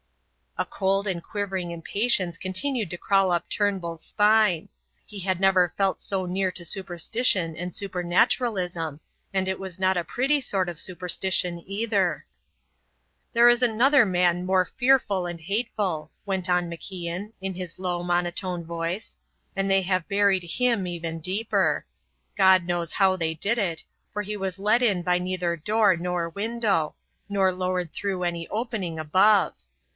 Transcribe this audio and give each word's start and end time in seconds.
A 0.57 0.65
cold 0.65 1.07
and 1.07 1.23
quivering 1.23 1.71
impatience 1.71 2.37
continued 2.37 2.89
to 2.89 2.97
crawl 2.97 3.31
up 3.31 3.47
Turnbull's 3.49 4.03
spine; 4.03 4.67
he 5.05 5.19
had 5.19 5.39
never 5.39 5.73
felt 5.77 6.01
so 6.01 6.25
near 6.25 6.51
to 6.51 6.65
superstition 6.65 7.55
and 7.55 7.73
supernaturalism, 7.73 8.99
and 9.33 9.47
it 9.47 9.59
was 9.59 9.79
not 9.79 9.97
a 9.97 10.03
pretty 10.03 10.41
sort 10.41 10.67
of 10.69 10.79
superstition 10.79 11.63
either. 11.67 12.25
"There 13.31 13.47
is 13.47 13.61
another 13.61 14.03
man 14.05 14.45
more 14.45 14.65
fearful 14.65 15.25
and 15.27 15.39
hateful," 15.39 16.11
went 16.25 16.49
on 16.49 16.69
MacIan, 16.69 17.31
in 17.39 17.53
his 17.53 17.79
low 17.79 18.03
monotone 18.03 18.63
voice, 18.65 19.19
"and 19.55 19.69
they 19.69 19.83
have 19.83 20.09
buried 20.09 20.43
him 20.43 20.85
even 20.87 21.19
deeper. 21.19 21.85
God 22.35 22.65
knows 22.65 22.93
how 22.93 23.15
they 23.15 23.35
did 23.35 23.57
it, 23.59 23.83
for 24.11 24.23
he 24.23 24.35
was 24.35 24.59
let 24.59 24.81
in 24.81 25.01
by 25.03 25.17
neither 25.19 25.55
door 25.55 25.95
nor 25.95 26.27
window, 26.29 26.95
nor 27.29 27.53
lowered 27.53 27.93
through 27.93 28.23
any 28.23 28.47
opening 28.49 28.97
above. 28.99 29.55